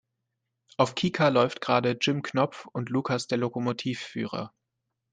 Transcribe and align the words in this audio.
Auf 0.77 0.95
Kika 0.95 1.27
läuft 1.27 1.61
gerade 1.61 1.95
"Jim 2.01 2.23
Knopf 2.23 2.65
und 2.73 2.89
Lukas 2.89 3.27
der 3.27 3.37
Lokomotivführer". 3.37 4.51